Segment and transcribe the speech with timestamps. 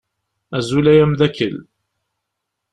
[0.57, 1.55] Azul ay amdakel.